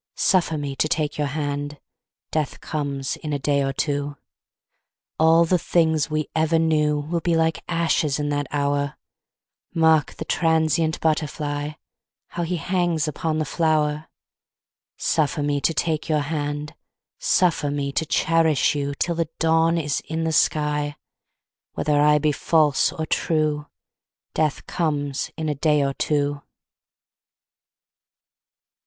Suffer 0.15 0.57
me 0.57 0.75
to 0.77 0.87
take 0.87 1.19
your 1.19 1.27
hand. 1.27 1.79
Death 2.31 2.59
comes 2.59 3.17
in 3.17 3.33
a 3.33 3.37
day 3.37 3.61
or 3.61 3.71
two. 3.71 4.17
All 5.19 5.45
the 5.45 5.59
things 5.59 6.09
we 6.09 6.27
ever 6.35 6.57
knew 6.57 6.97
Will 6.99 7.19
be 7.19 7.35
ashes 7.69 8.17
in 8.17 8.29
that 8.29 8.47
hour, 8.49 8.97
Mark 9.75 10.15
the 10.15 10.25
transient 10.25 10.99
butterfly, 11.01 11.73
How 12.29 12.41
he 12.41 12.55
hangs 12.57 13.07
upon 13.07 13.37
the 13.37 13.45
flower. 13.45 14.07
Suffer 14.97 15.43
me 15.43 15.61
to 15.61 15.71
take 15.71 16.09
your 16.09 16.21
hand. 16.21 16.73
Suffer 17.19 17.69
me 17.69 17.91
to 17.91 18.03
cherish 18.03 18.73
you 18.73 18.95
Till 18.95 19.13
the 19.13 19.29
dawn 19.37 19.77
is 19.77 20.01
in 20.09 20.23
the 20.23 20.31
sky. 20.33 20.95
Whether 21.73 22.01
I 22.01 22.17
be 22.17 22.31
false 22.31 22.91
or 22.91 23.05
true, 23.05 23.67
Death 24.33 24.65
comes 24.65 25.29
in 25.37 25.47
a 25.47 25.53
day 25.53 25.83
or 25.83 25.93
two. 25.93 26.41